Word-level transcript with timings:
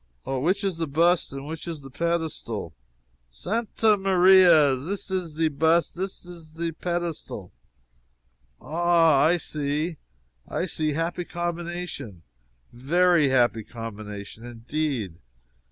"Ah 0.25 0.39
which 0.39 0.63
is 0.63 0.77
the 0.77 0.87
bust 0.87 1.31
and 1.31 1.45
which 1.47 1.67
is 1.67 1.81
the 1.81 1.91
pedestal?" 1.91 2.73
"Santa 3.29 3.97
Maria! 3.97 4.75
zis 4.75 5.09
ze 5.09 5.47
bust! 5.47 5.93
zis 5.93 6.23
ze 6.23 6.71
pedestal!" 6.71 7.51
"Ah, 8.59 9.19
I 9.21 9.37
see, 9.37 9.97
I 10.47 10.65
see 10.65 10.93
happy 10.93 11.23
combination 11.25 12.23
very 12.73 13.29
happy 13.29 13.63
combination, 13.63 14.43
indeed. 14.43 15.19